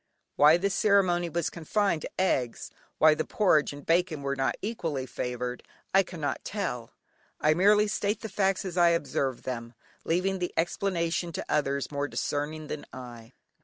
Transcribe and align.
Why 0.35 0.57
this 0.57 0.73
ceremony 0.73 1.29
was 1.29 1.51
confined 1.51 2.01
to 2.01 2.09
eggs, 2.17 2.71
why 2.97 3.13
the 3.13 3.23
porridge 3.23 3.71
and 3.71 3.85
bacon 3.85 4.23
were 4.23 4.35
not 4.35 4.55
equally 4.63 5.05
favoured 5.05 5.61
I 5.93 6.01
cannot 6.01 6.43
tell, 6.43 6.89
I 7.39 7.53
merely 7.53 7.85
state 7.85 8.21
the 8.21 8.27
facts 8.27 8.65
as 8.65 8.77
I 8.77 8.89
observed 8.97 9.43
them, 9.43 9.75
leaving 10.03 10.39
the 10.39 10.55
explanation 10.57 11.31
to 11.33 11.45
others 11.47 11.91
more 11.91 12.07
discerning 12.07 12.65
than 12.65 12.87
I. 12.91 13.33